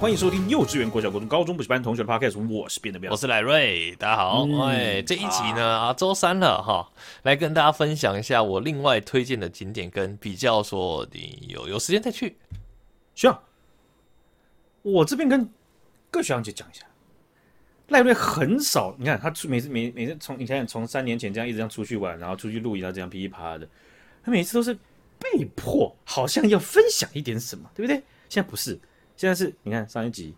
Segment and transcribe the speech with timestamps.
[0.00, 4.46] 欢迎收听幼稚园、国小、国中、高中补习班同学的 Podcast，我是变得变，我是赖瑞，大家好。
[4.46, 6.90] 嗯、哎，这一集呢啊，周三了哈，
[7.24, 12.34] 来跟大家分享一下我另外推荐的景点，跟比较说你有有时间再去。
[13.14, 13.42] 需要，
[14.80, 15.46] 我这边跟
[16.10, 16.86] 各学长姐讲一下，
[17.88, 23.68] 赖瑞很少，你看他出每次每每次从你看从三年前这样一直这样出去玩，然后出去露营，然后这样噼里啪啦的，
[24.24, 24.72] 他每次都是
[25.18, 28.02] 被迫，好像要分享一点什么，对不对？
[28.30, 28.80] 现在不是。
[29.20, 30.34] 现在是你看上一集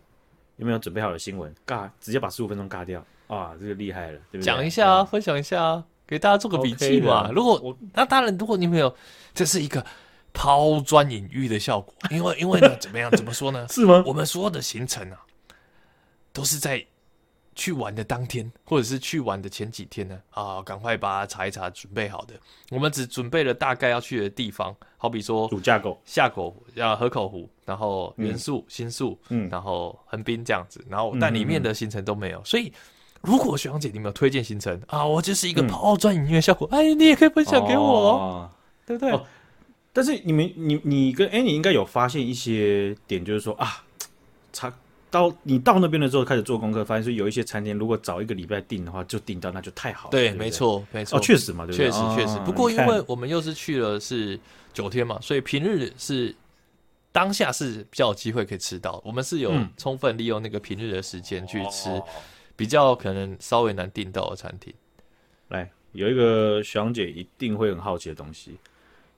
[0.57, 1.49] 有没有准备好的新闻？
[1.65, 3.53] 尬，直接把十五分钟尬掉啊！
[3.57, 4.41] 这个厉害了，对不对？
[4.43, 7.31] 讲一下啊，分享一下啊，给大家做个笔记嘛。
[7.31, 8.93] 如果那当然，如果你没有，
[9.33, 9.85] 这是一个
[10.33, 13.09] 抛砖引玉的效果，因为因为呢，怎么样？
[13.11, 13.65] 怎么说呢？
[13.71, 14.03] 是吗？
[14.05, 15.17] 我们所有的行程啊，
[16.33, 16.85] 都是在。
[17.55, 20.19] 去玩的当天，或者是去玩的前几天呢？
[20.31, 22.33] 啊，赶快把它查一查，准备好的。
[22.69, 30.83] 我们只准备了大概要去的地方，好比说主架构、下口要河口湖，然后元素、嗯、新宿，嗯，然后横滨这样子。
[30.89, 32.39] 然后但里面的行程都没有。
[32.39, 32.71] 嗯、所以，
[33.21, 36.67] 如果学长姐你们有推荐行程啊，我就是一个抛砖引玉的效果。
[36.71, 38.49] 哎，你也可以分享给我，哦、
[38.85, 39.25] 对不对、哦？
[39.91, 43.83] 但是你们，你你跟 Annie 应该有发现一些点，就是说啊，
[44.51, 44.73] 查。
[45.13, 50.11] 到你到那边的时候开始做功课，发现说有一些餐厅如果早一个礼拜订的话，就订到那就太好了。
[50.11, 51.19] 对，对对没错，没错。
[51.19, 51.85] 哦，确实嘛，对不对？
[51.85, 52.39] 确实，确实。
[52.43, 54.39] 不过因为我们又是去了是
[54.73, 56.35] 九天嘛，所以平日是
[57.11, 58.99] 当下是比较有机会可以吃到。
[59.05, 62.01] 我们是有充分利用那个平日的时间去吃
[62.55, 64.73] 比较可能稍微难订到的餐厅。
[65.49, 68.57] 来，有一个学长姐一定会很好奇的东西。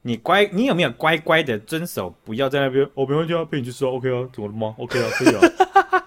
[0.02, 2.14] 你乖，你有没有乖乖的遵守？
[2.26, 5.42] 不要在那边，我没问题啊，陪你去吃，OK 啊，怎么了吗？OK 啊，可以啊。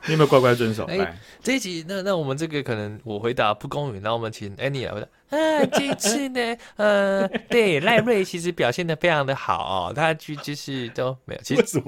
[0.08, 0.84] 你有没有乖乖遵守？
[0.86, 5.36] 哎、欸，这一集，那那我们这个可能我回答不公允，那我们请 Annie 来回答。
[5.36, 11.80] 啊，这次呢，呃，对赖瑞其实表现的非常的好哦，他就就是都没有，其实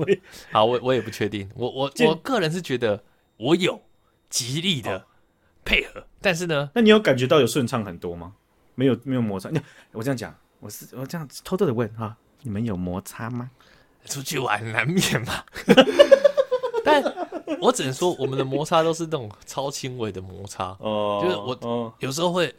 [0.52, 3.02] 好，我我也不确定，我我我个人是觉得
[3.38, 3.80] 我有
[4.28, 5.04] 极力的
[5.64, 8.34] 配合，但是呢，那你有感觉到有顺畅很多吗？
[8.74, 9.48] 没有，没有摩擦。
[9.50, 9.60] 你
[9.92, 10.34] 我这样讲。
[10.62, 13.50] 我是我这样偷偷的问哈，你们有摩擦吗？
[14.04, 15.42] 出去玩难免嘛，
[16.84, 17.02] 但
[17.60, 22.54] 我只能说我们的摩擦都是那种超轻微的摩擦哦，就是我有时候会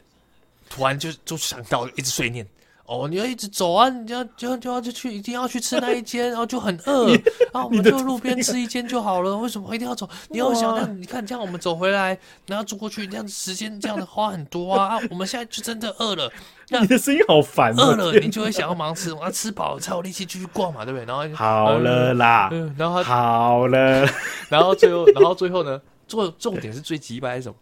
[0.70, 2.46] 突然就就想到一直碎念。
[2.92, 3.88] 哦，你要一直走啊！
[3.88, 7.08] 你要就就要就去，一定要去吃那一间， 然后就很饿，
[7.52, 9.36] 然后我们就路边吃一间就好了。
[9.38, 10.08] 为什么一定要走？
[10.28, 14.96] 你要想，那你看这样我们走回来，然后走过去，这样时间这样的花很多啊！
[14.96, 16.30] 啊，我们现在就真的饿了。
[16.80, 17.74] 你的声音好烦。
[17.74, 21.06] 饿了，你就会想要忙吃，啊，吃饱了才有力气继续逛嘛，对不对？
[21.06, 24.06] 然 后好了啦，嗯，然后好了，
[24.48, 25.80] 然后最后，然后最后呢？
[26.08, 27.54] 做重点是最急白是什么？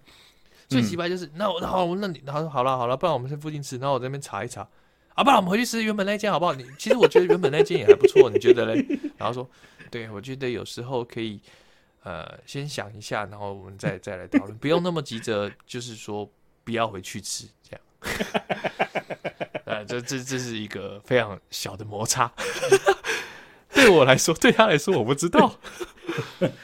[0.69, 4.67] 最急白就是那我，然后那你，他说好了好了，不然我们在附近吃，然后我在那边查一查。
[5.15, 6.55] 好不好，我们回去吃原本那间好不好？
[6.55, 8.85] 你其实我觉得原本那间也还不错，你觉得嘞？
[9.19, 9.49] 然后说，
[9.91, 11.41] 对，我觉得有时候可以，
[12.03, 16.31] 呃，先想一下，然后我们再再来讨论，不用那么急着，就是说
[16.65, 17.81] 不要回去吃这样。
[19.67, 22.33] 呃，这这这是一个非常小的摩擦，
[23.75, 25.59] 对我来说，对他来说，我不知道。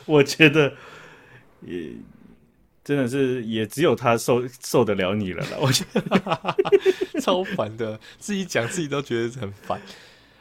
[0.06, 0.74] 我觉得
[1.60, 1.92] 也。
[2.86, 6.00] 真的是也只有他受受得了你了啦， 我觉得
[7.20, 9.80] 超烦的，自己讲自己都觉得很烦。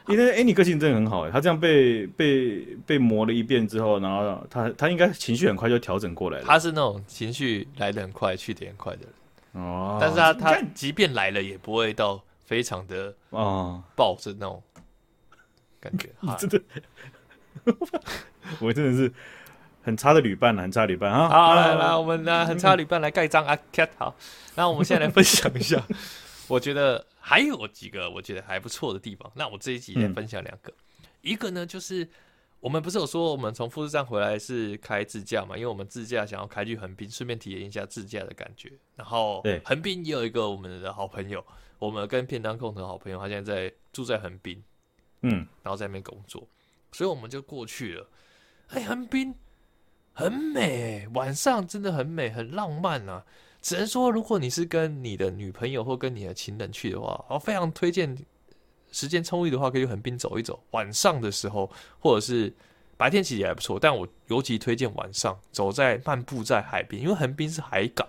[0.06, 6.44] 因为哎，你个性真的很好哎，他这样被被被磨了一遍之后，然后他他应该情绪很快就调整过来了。
[6.44, 14.62] 他是那种情绪来的很快去的很快的人哦，但是他他即便来了也不会到非常的啊暴着那种
[15.80, 16.08] 感觉。
[16.22, 16.62] 你真的，
[18.60, 19.12] 我真的是。
[19.86, 21.28] 很差的旅伴，很差旅伴啊！
[21.28, 24.12] 好，来来，我们呢很差的旅伴来盖章啊！cat 好，
[24.56, 25.80] 那我们现在来分享一下，
[26.48, 29.30] 我觉得还有几个我觉得还不错的地方。
[29.36, 32.08] 那我这一集来分享两个，嗯、一个呢就是
[32.58, 35.56] 我们不是有说我们从富士山回来是开自驾嘛？
[35.56, 38.72] 因为我们自驾想要开去横滨，顺便体验一下自驾的感觉。
[38.96, 41.46] 然后对，横滨也有一个我们的好朋友，
[41.78, 44.60] 我们跟片当共同好朋友，他现在在住在横滨，
[45.20, 46.44] 嗯，然后在那边工作，
[46.90, 48.08] 所以我们就过去了。
[48.70, 49.32] 哎，横滨。
[50.18, 53.22] 很美，晚上真的很美，很浪漫啊！
[53.60, 58.16] 只能说，如果你是跟你的女朋友或跟你的情人去的话，我非常推荐，
[58.90, 60.58] 时间充裕的话可以去横滨走一走。
[60.70, 61.70] 晚上的时候，
[62.00, 62.50] 或者是
[62.96, 68.08] 白天其实也还不错，但我尤其推荐晚上走在漫步在海边，因为横滨是海港，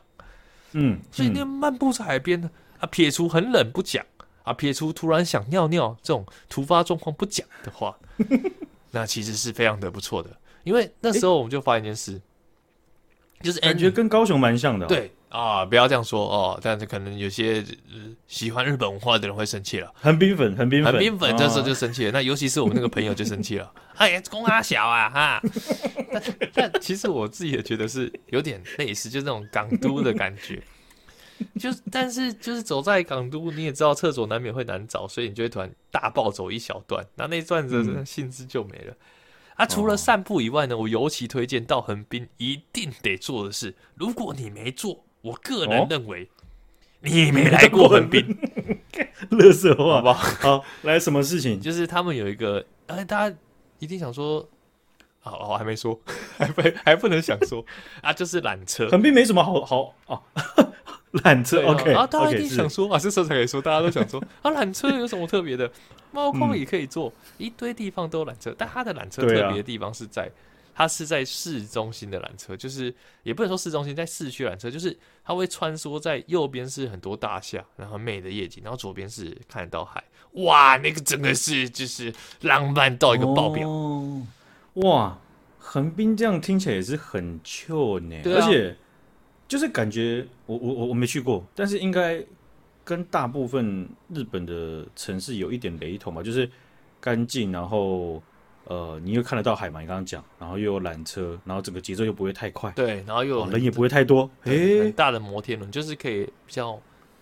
[0.72, 2.50] 嗯，所以那漫步在海边呢，
[2.80, 4.06] 啊，撇除很冷不讲，
[4.44, 8.00] 啊，撇除突然想尿尿这种突发状况不讲的话，
[8.92, 10.30] 那其实是非常的不错的。
[10.68, 12.22] 因为那时候我们就发现一件事，欸、
[13.42, 14.90] 就是感觉跟高雄蛮像的、哦。
[14.90, 19.90] 对，啊，不要这样说哦，但是可能有些、呃、喜欢日本文化的人会生气了。
[19.96, 20.84] 横滨粉，横滨
[21.18, 22.10] 粉，这时候就生气了。
[22.10, 23.72] 哦、那尤其是我们那个朋友就生气了。
[23.96, 25.42] 哎呀，公阿小啊哈！
[26.12, 26.24] 但
[26.54, 30.62] 但其实我自己也觉得是有点类似，就是那种港都的感觉。
[31.58, 38.92] 就但是就是走在港都，你也知道厕所难免会难找，所以你就会突然大暴走一小段，那那段子兴致就没了。
[38.92, 38.98] 嗯、
[39.58, 45.04] 啊，除了散步以外呢，我尤其推荐到横滨一定得做的事，如果你没做。
[45.22, 46.30] 我个人认为，
[47.02, 48.38] 你没来过横滨，
[49.32, 50.60] 乐色话好不好？
[50.60, 51.60] 好，来什么事情？
[51.60, 53.36] 就是他们有一个，哎，大家
[53.80, 54.48] 一定想说，
[55.20, 56.00] 好，我还没说，
[56.38, 57.66] 还不还不能想说
[58.02, 58.88] 啊，就是缆车。
[58.90, 60.22] 横滨没什么好好哦，
[61.24, 65.70] 缆车 OK 啊，大家一定想说啊，这时候才可以说，大家都想说啊，缆车有什么特别的？
[66.12, 70.32] 猫空也可以坐，一堆地方都有缆车，但它的缆车特别的地方是在。
[70.80, 72.94] 它是在市中心的缆车，就是
[73.24, 84.22] 也不能说市中心，在市区缆车，就是它会穿梭在右边是很多大厦，然后美的夜景，然后左边是看得到海，哇，那个真的是就是浪漫到一个爆表，哦、
[84.76, 85.18] 哇，
[85.58, 88.78] 横滨这样听起来也是很 chill 呢，对啊、而且
[89.48, 92.24] 就是感觉我我我我没去过，但是应该
[92.88, 96.50] 跟大部分日本的城市有一点雷同吧，就是
[97.02, 98.24] 干净，然后。
[98.70, 99.80] 呃，你又看得到海嘛？
[99.80, 106.78] 你刚刚讲，然后又有缆车，然后整个节奏又不会太快，对，然后又有、哦、人也不会太多，诶，很大的摩天轮就是可以比较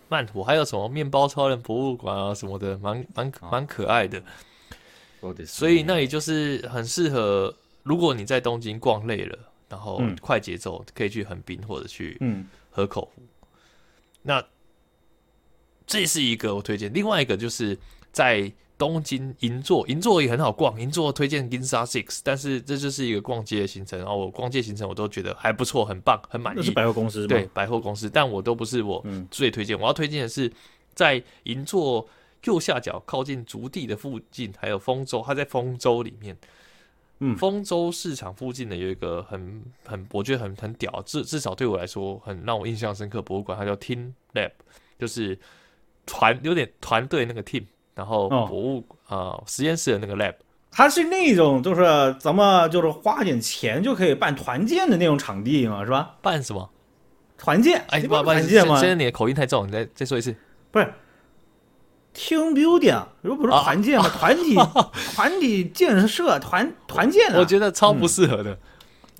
[0.09, 4.19] 慢活，还有什么面包超人博物馆啊什么的，蛮蛮蛮可爱的。
[5.45, 9.37] 所以那里就是很适合，如果你在东京逛累了，
[9.69, 12.19] 然后快节奏，可以去横滨或者去
[12.71, 13.21] 河口湖。
[13.21, 13.27] 嗯、
[14.23, 14.43] 那
[15.87, 17.77] 这是一个我推荐，另外一个就是
[18.11, 18.51] 在。
[18.77, 20.77] 东京银座，银座也很好逛。
[20.77, 23.97] 银座推荐 Ginza Six，但是这就是一个逛街的行程。
[23.97, 26.57] 然后我逛街行程我都觉得还不错，很棒，很满意。
[26.57, 29.01] 那是百货公司，对，百货公司，但我都不是我
[29.31, 29.77] 最推荐。
[29.77, 30.51] 嗯、我要推荐的是
[30.93, 32.05] 在银座
[32.43, 36.37] 右下角靠近竹地的附近，还有丰州，它在丰州里面。
[37.19, 44.51] 嗯，丰州市场附近的有一个很很，我觉得很很屌，至至少对我来说很让我印象深刻博物馆，它叫 Tin Lab，
[44.99, 45.39] 就是
[46.05, 47.63] 团有点团队那个 team。
[47.95, 50.33] 然后博物啊、哦呃，实验室的那个 lab，
[50.69, 56.13] 它是那种就是咱们就是花点钱就可以办团建的那种场地嘛，是吧？
[56.21, 56.69] 办什么？
[57.37, 57.81] 团建？
[57.87, 58.77] 哎，不，团建吗？
[58.81, 60.35] 现在你的口音太重，你再再说一次。
[60.71, 60.93] 不是
[62.13, 64.55] ，team building，如果不是团建嘛，团体
[65.15, 68.57] 团体建设团团建，我觉得超不适合的，嗯、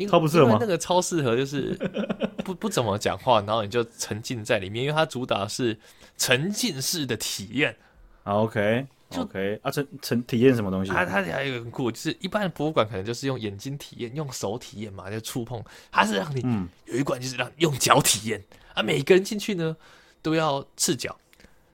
[0.10, 0.58] 超不适合吗？
[0.60, 1.74] 那个超适合，就是
[2.44, 5.78] 不不怎么讲话，然后你就沉浸在里面，因为它主打是
[6.18, 7.76] 沉浸式的体验。
[8.24, 10.92] OK，OK，啊，沉沉体验什么东西？
[10.92, 15.64] 它它还有一个很酷，就是一般的博物馆可能就是用眼睛体验，用手体验嘛，就触碰。
[15.92, 18.44] 它是让你，嗯，有一馆就是让你用脚体验
[18.74, 19.78] 啊，每个人进去呢
[20.22, 21.16] 都要赤脚。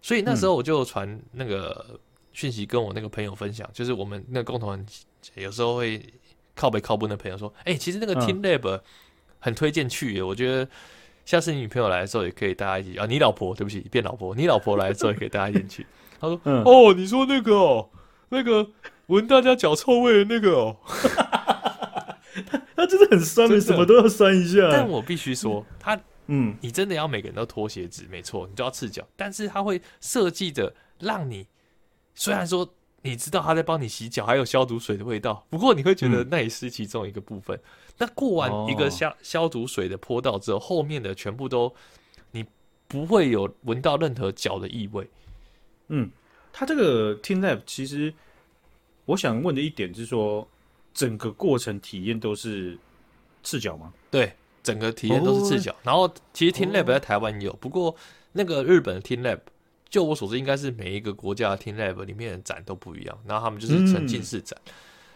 [0.02, 2.00] 所以那时候我就传那个
[2.34, 4.86] 讯息跟我那个朋友分享，嗯、就是我们那个共同人
[5.36, 6.04] 有时候会
[6.56, 8.82] 靠北靠北的朋友说，哎、欸，其实那个 Team Lab
[9.40, 10.68] 很推荐去耶，嗯、我觉得
[11.26, 15.88] 下次你女朋友来的时候也可以大家一起啊，你老婆对不起变老婆，你老婆来的时候也可以大家一起去。
[16.22, 17.90] 他说：“嗯、哦，你说那个哦，
[18.30, 18.70] 那个
[19.08, 20.78] 闻大家脚臭味的那个哦，
[22.46, 24.70] 他 他真的很酸，的什么都要酸一下。
[24.72, 29.04] 但我必须说，他嗯，你真的要每个人都脱鞋子，没错，你都要赤脚。
[29.16, 31.48] 但是他会设计的让你，
[32.14, 32.72] 虽然说
[33.04, 37.58] 你知道他在帮你洗脚，还有消毒水的味道，不过你会觉得那也是其中一个部分。
[37.58, 37.62] 嗯、
[37.98, 41.74] 那过完一个消、哦、消毒水的坡道之后，后面的全部都
[42.32, 42.46] 你
[42.88, 45.10] 不会有闻到任何脚的异味。”
[45.90, 46.10] 嗯，
[46.54, 48.14] 他这个 Team Lab 其实，
[49.06, 50.48] 我想问的一点是说，
[50.94, 52.78] 整个过程体验都是
[53.44, 53.92] 赤脚吗？
[54.12, 54.32] 对，
[54.62, 55.72] 整个体验都是赤脚。
[55.72, 57.96] 哦、然后其实 Team Lab 在台湾也有，哦、不过
[58.32, 59.40] 那个日本的 Team Lab，
[59.92, 63.16] 就我所知，应该是每一个国家的 Team Lab 里面的展都不一样。
[63.28, 64.74] 然后他们就是沉浸式展、嗯、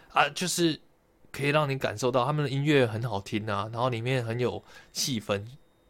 [0.10, 0.79] 啊，就是
[1.32, 5.44] 可以让你感受到他们的音乐很好听啊，然后里面很有气氛。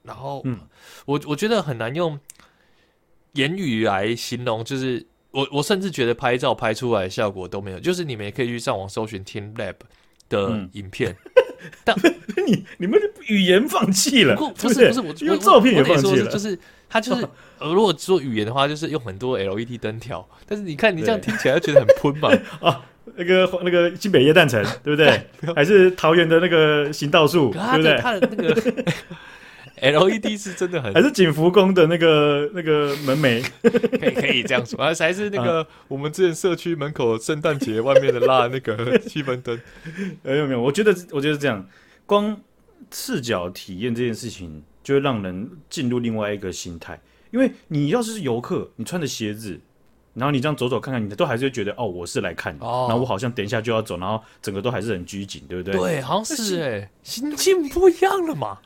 [0.03, 0.59] 然后，嗯，
[1.05, 2.17] 我我觉得很难用。
[3.33, 7.79] 言语来形容，就是我我甚至觉得拍照拍出来的效果都没有。
[7.81, 9.75] 就是你们也可以去上网搜寻 Team Lab
[10.29, 11.93] 的影片，嗯、但
[12.47, 16.57] 你你们语言放弃了，不是不是我用照片也放弃了，就是
[16.89, 17.27] 他就是
[17.59, 20.27] 呃，如果说语言的话，就是用很多 LED 灯条。
[20.47, 22.29] 但是你看你这样听起来就觉得很喷嘛
[22.67, 25.53] 啊，那个那个新北耶诞城 对不对？
[25.55, 27.97] 还是桃园的那个行道树对不对？
[27.99, 28.83] 它的那个。
[29.81, 33.45] LED 是真的很，还是景福宫的那个那个门楣，
[33.99, 39.59] 可以可以这样说，还是那个我们之前社区门口圣诞节外面的拉那个气氛灯，
[40.23, 41.67] 没有没有，我觉得我觉得这样，
[42.05, 42.39] 光
[42.89, 47.01] 视角体验这件事情就会让人进入另外一个心态。
[47.31, 49.59] 因为你要是游客，你穿的鞋子，
[50.13, 52.65] 然后你这样走走看看，你都还是会觉得哦，我是来看的。
[52.65, 55.77] 哦、然后我好像等一下就要走，然后整个都还是很拘谨，对不对？
[55.77, 58.59] 对，好像是哎，心境不一样了嘛。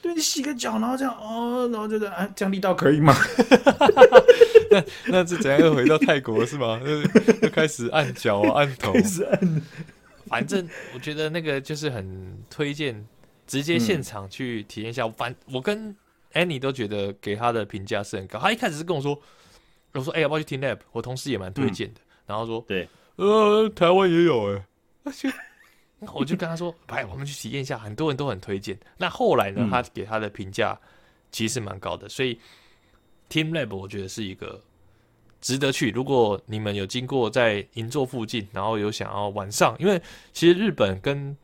[0.00, 3.14] 对，你洗个脚，然后这样哦，然后觉得哎，这样力道可以吗？
[4.70, 6.80] 那那是怎样又回到泰国是吗？
[6.84, 7.00] 又
[7.42, 9.62] 又开始按脚按头， 开始按。
[10.26, 13.06] 反正我觉得那个就是很推荐，
[13.48, 15.04] 直接现场去体验一下。
[15.04, 15.96] 嗯、反我跟
[16.34, 18.38] Annie 都觉得给他的评价是很高。
[18.38, 19.20] 他一开始是跟我说，
[19.94, 20.78] 我说哎、欸，要不要去听 Lab？
[20.92, 22.00] 我同事也蛮推荐的。
[22.00, 25.32] 嗯、然后说对，呃，台湾也有哎、欸。
[25.98, 28.78] 那 我就跟他说， 哎，我们去体验一下，很多人都很推荐。
[28.98, 30.78] 那后来呢，他给他的评价
[31.32, 32.38] 其实蛮高的，所以
[33.30, 34.62] TeamLab 我觉得是一个
[35.40, 35.90] 值得去。
[35.90, 40.00] 如果你们有经过在银座附近，然后有想要晚上，因为
[40.32, 41.36] 其实日本跟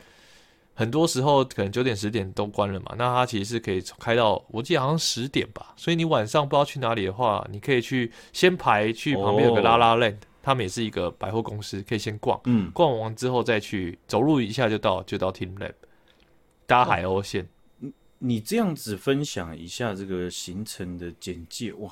[0.74, 5.72] 很多时候可能九点十点都关了嘛，那它其实是可以开到我记得好像十点吧。
[5.76, 10.18] 所以你晚上不知道去哪里的话，你可以去先排去旁边有个拉拉 La Land。
[10.42, 15.72] 他们也是一个百货公司，可以先逛，嗯，逛完之后再去走路一下就到，就到 TeamLab
[16.66, 17.48] 搭海鸥线。
[17.78, 21.90] 你你这样子分享一下这个行程的简介，哇，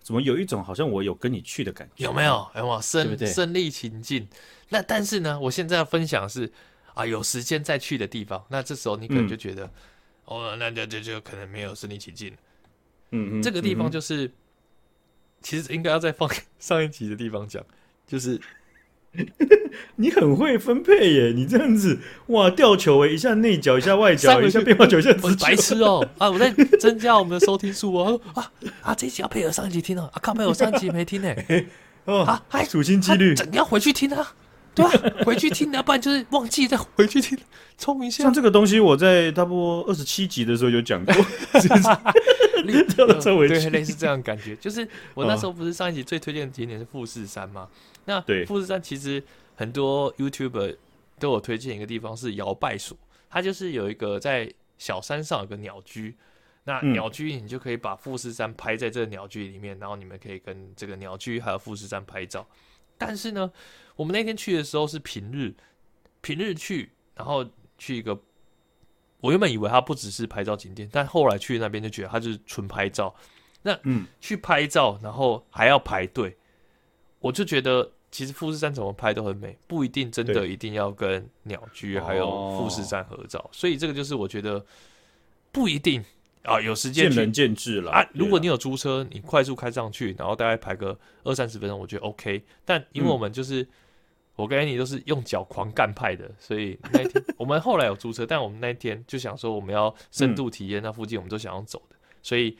[0.00, 2.04] 怎么有一种好像我有跟你去的感觉？
[2.04, 2.46] 有没有？
[2.52, 4.28] 哎哇，身身历其境。
[4.68, 6.52] 那但是呢，我现在要分享的是
[6.96, 8.44] 啊，有时间再去的地方。
[8.48, 9.70] 那这时候你可能就觉得，嗯、
[10.24, 12.32] 哦，那就就就可能没有身临其境。
[13.12, 14.26] 嗯嗯，这个地方就是。
[14.26, 14.32] 嗯
[15.42, 17.62] 其实应该要再放 上一集的地方讲，
[18.04, 18.40] 就是
[19.94, 26.28] 你很会分配耶，你这样子哇，吊球诶，一下内角，一下外角，一下变化球，一下直白痴哦啊！
[26.28, 26.50] 我在
[26.80, 28.50] 增加我们的收听数哦啊
[28.82, 28.94] 啊！
[28.94, 30.18] 这一集要配合上一集听哦啊！
[30.20, 31.32] 靠，没有上一集没听呢
[32.06, 32.42] 哦啊！
[32.48, 34.34] 还处心积虑，怎样回去听啊？
[34.76, 35.24] 对吧？
[35.24, 37.36] 回去听，要不然就是忘记再回去听，
[37.78, 38.22] 冲一下。
[38.22, 41.14] 像这个东西，我在差不多二十七集的时候有讲过。
[43.48, 47.68] 对，类似这样感觉，就是我那时候不是上一集最推荐的景点是富士山吗？
[48.04, 49.22] 那富士山其实
[49.54, 50.76] 很多 YouTuber
[51.18, 52.96] 都有推荐一个地方是摇摆所，
[53.30, 56.14] 它就是有一个在小山上有个鸟居，
[56.64, 62.46] 那鸟居你就可以把富士山拍在这个鸟居里面，然后你们可以跟这个鸟居还有富士山拍照。
[62.98, 63.50] 但是呢，
[63.96, 65.54] 我们那天去的时候是平日，
[66.20, 67.44] 平日去，然后
[67.76, 68.18] 去一个。
[69.22, 73.12] 我原本以为它不只是拍照景点，但后来去那边就觉得它就是纯拍照。
[73.62, 76.36] 那嗯，去拍照然后还要排队，
[77.18, 83.40] 我就觉得其实富士山怎么拍都很美，不一定真的一定要跟鸟居还有富士山合照。
[83.40, 84.64] 哦、所以这个就是我觉得
[85.50, 86.04] 不一定
[86.44, 88.06] 啊，有时间见仁见智了啊。
[88.12, 92.44] 如果你有租车，你快速开上去，然后大概排个二三十分钟，我觉得 OK。
[92.66, 93.62] 但因为我们就是。
[93.62, 93.68] 嗯
[94.36, 102.56] 我跟你都是用脚狂干派的，所以那一天我们后来有租车，但我们那一天就想说我们要深度体验那附近，我们都想要走的，所以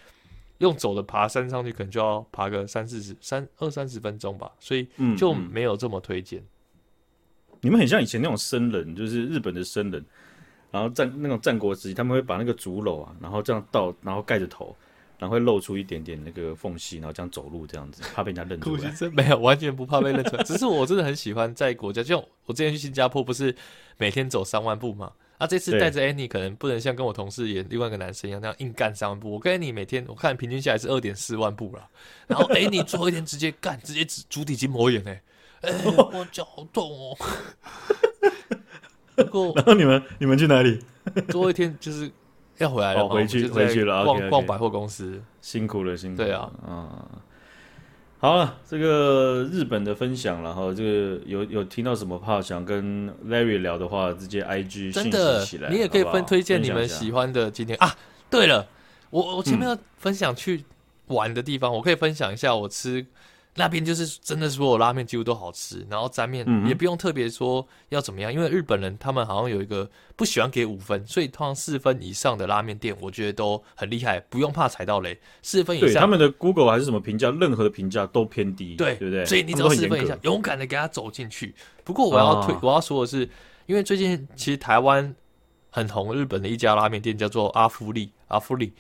[0.59, 6.43] 用走的爬山上去，可能就要爬个三四十、三二三十分钟吧，所以就没有这么推荐。
[7.61, 10.03] 你们很像以前那种僧人，就是日本的僧人，
[10.71, 14.75] 然后战那种战国时期，他们会把那个竹篓啊，然后这样倒，然后盖着头。
[15.19, 18.91] 然后会露出一点点那个缝隙，然后这样走路这样子，怕被人家认出来。
[18.91, 20.45] 真没有，完全不怕被认出来。
[20.45, 23.55] 只是我真的很喜欢在国家，就我之前去新加坡，不是
[23.97, 25.13] 每天走三万步嘛？
[25.39, 29.31] 啊，这次带着 Annie，可能不能像跟我同事也另外一个男生一样那样硬干三万步。
[29.31, 31.89] 我跟 Annie 每天我看平均下来是二点四万步了。
[32.27, 35.23] 然后 Annie 最后一天直接干，直接足底筋膜炎哎、
[35.63, 37.17] 欸欸，我脚好痛哦。
[39.17, 40.79] 不过，然后你们你们去哪里？
[41.29, 42.11] 最后一天就是。
[42.59, 46.27] 要回来了，回去回去了，逛逛百货公司，辛苦了，辛苦了。
[46.27, 46.89] 对啊，嗯，
[48.19, 57.95] 好了，这个日本的分享，然后这个有有听到什么怕想跟 Larry 聊的话，直接 IG 真的起来，你也可以分推荐你们喜欢的景点啊。
[58.31, 58.67] 对了，
[59.11, 60.65] 我我前面要分享去
[61.09, 63.05] 玩的地方，我可以分享一下我吃。
[63.57, 75.19] 那边就是真的，所有拉面几乎都好吃，然后沾面也不用特别说要怎么样，因为日本人他们好像有一个不喜欢给五分，所以通常四分以上的拉面店，我觉得都很厉害，不用怕踩到雷。
[75.43, 79.25] 四分以上，他们的 Google 还是什么评价，任何的评价都偏低，对对不对？
[79.25, 81.55] 所以你只要四分以下，勇敢的给他走进去。
[81.83, 83.29] 不过我要推，我要说的是，
[83.65, 85.15] 因为最近其实台湾
[85.71, 88.75] 很红，日本的一家拉面店叫做阿芙利，阿芙利。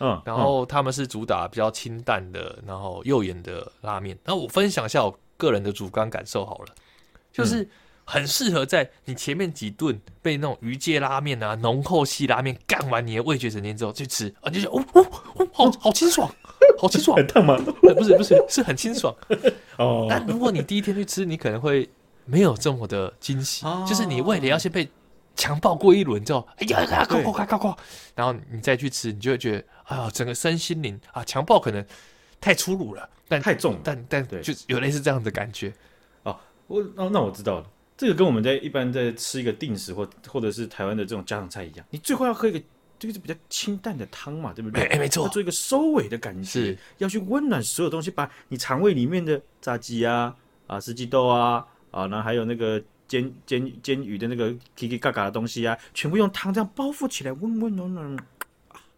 [0.00, 4.18] 嗯，然后他们是主打比较清淡的，然后右眼的拉面。
[4.24, 6.74] 那我分享一下我个人的主观感受好了，
[7.30, 7.68] 就是
[8.04, 16.28] 很适合在你前面几顿被那种鱼介拉面啊、浓厚系拉面干完你的味觉神经之后去吃，啊，就觉得哦哦哦，好 好清爽，
[16.78, 17.56] 好清爽，很烫吗？
[17.80, 19.14] 不是不是，是很清爽。
[19.76, 21.88] 哦，但如果你第一天去吃，你可能会
[22.24, 24.88] 没有这么的惊喜，就是你味蕾要先被。
[25.40, 27.76] 强暴过一轮之后，哎呀，快快快快快，
[28.14, 31.82] 然后你再去吃，你就会觉得，哎呀，整个身心灵啊，强暴可能
[32.38, 35.72] 太粗鲁了，但太重了，但但就有类似这样的感觉。
[36.24, 37.66] 哦，我那那我知道了，
[37.96, 42.62] 这个跟我们在一般在吃一个定时或或者是台湾的这种家常菜一样，你最后要喝一个。
[43.00, 44.84] 这个是比较清淡的汤嘛，对不对？
[44.88, 52.78] 哎，没错，要做一个收尾的感觉，是要去温暖所有东西，把你肠胃里面的炸鸡啊、啊四季豆啊、啊，然后还有那个
[53.10, 58.16] 煎煎煎鱼的那个叽叽嘎嘎的东西啊，全部用汤这样包覆起来，温温暖暖。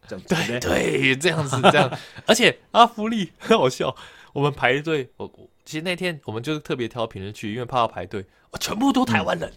[0.06, 1.90] 这样对对，这样子这样，
[2.26, 3.96] 而且阿福利 很好笑，
[4.34, 5.32] 我们排队，我
[5.64, 8.26] 其实那天我们就是特别挑评论区，因为怕要排队，
[8.60, 9.50] 全部都台湾人，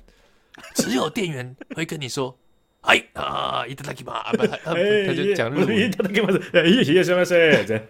[0.55, 2.37] 嗯、只有店员会跟你说。
[2.84, 3.66] 哎啊！
[3.68, 5.86] いただきます，他他就讲日语。
[5.86, 7.62] いただきます，哎，谢谢什么谁？
[7.66, 7.82] 对，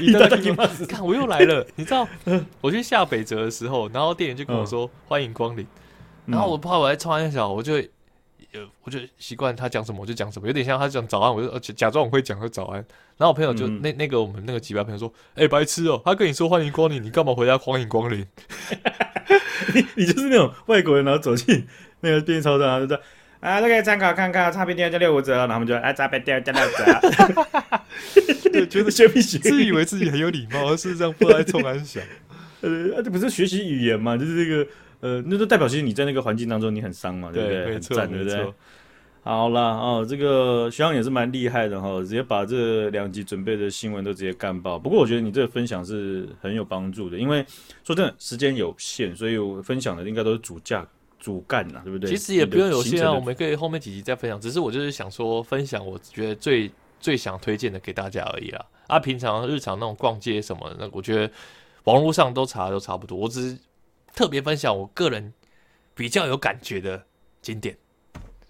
[0.00, 0.86] いただきます。
[0.86, 2.08] 看我又来了，你知道，
[2.62, 5.66] 我去下北泽的时候，然后店员就跟我说欢迎光临，
[6.24, 7.74] 然后我怕我在冲三小，我就
[8.54, 12.76] 呃，我就习惯他讲什么我就讲什么，有点像他讲早安，我就假装我会讲个早安。
[13.18, 18.26] 然后我朋友就那那个我们那个几百朋友说，哎，白痴哦，他跟你说欢迎光临，你干嘛回家欢迎光临？
[19.74, 21.66] 你你就是那种外国人，然后走进
[22.00, 23.02] 那个便利超商，就这样。
[23.43, 26.85] 啊，都可以参考看看，差评店加六五折，然后我们就哎，差评店加六折，
[28.53, 32.01] 对，觉得学不学，自以为自己很有礼貌，而事实上不爱冲安想。
[32.61, 34.71] 呃，这不是学习语言嘛，就是这个，
[35.01, 37.73] 呃，那就代表其实你在那个环境当中你很伤嘛，对不对？
[37.73, 38.53] 很赞，对不对？
[39.23, 44.79] 好了哦，这个学长也是蛮厉害的哈，直接把这两集准备的新闻都直接干爆。
[44.79, 47.45] 不过我觉得你这个分享是很有帮助的，因为
[47.83, 50.87] 说真的，时间有限，所以我分享的应该都是主价。
[51.23, 52.09] 主干呐，对不对？
[52.09, 54.39] 其实也不用有限啊，我们可以后面几集再分享。
[54.41, 58.65] 只是我就是想说，分享我觉得最最想推荐的给大家而已啦。
[58.87, 61.31] 啊，平常日常那种逛街什么的，那我觉得
[61.85, 63.17] 网络上都查都差不多。
[63.17, 63.57] 我只是
[64.13, 65.33] 特别分享我个人
[65.95, 67.01] 比较有感觉的
[67.41, 67.77] 景点。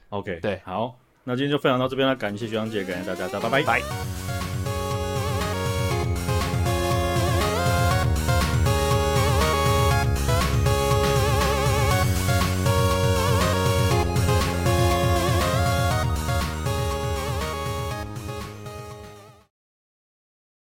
[0.09, 3.49] OK，对，好，那今天就分享到这边了，感谢学长姐，感谢大家，大家。
[3.49, 4.22] 拜拜。